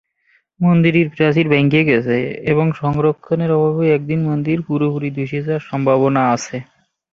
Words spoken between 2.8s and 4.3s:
সংরক্ষণের অভাবে একদিন